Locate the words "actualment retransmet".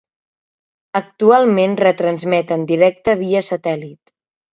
0.99-2.55